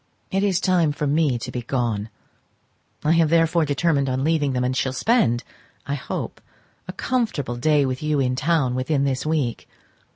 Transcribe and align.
It 0.31 0.41
is 0.41 0.59
time 0.59 0.93
for 0.93 1.05
me 1.05 1.37
to 1.37 1.51
be 1.51 1.61
gone; 1.61 2.09
I 3.03 3.11
have 3.11 3.29
therefore 3.29 3.65
determined 3.65 4.09
on 4.09 4.23
leaving 4.23 4.53
them, 4.53 4.63
and 4.63 4.75
shall 4.75 4.93
spend, 4.93 5.43
I 5.85 5.93
hope, 5.93 6.41
a 6.87 6.91
comfortable 6.91 7.55
day 7.55 7.85
with 7.85 8.01
you 8.01 8.19
in 8.19 8.35
town 8.35 8.73
within 8.73 9.03
this 9.03 9.27
week. 9.27 9.69